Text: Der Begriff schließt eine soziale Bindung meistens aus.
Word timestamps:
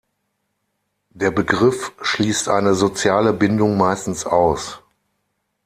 Der 1.11 1.29
Begriff 1.29 1.91
schließt 2.01 2.49
eine 2.49 2.73
soziale 2.73 3.33
Bindung 3.33 3.77
meistens 3.77 4.25
aus. 4.25 4.79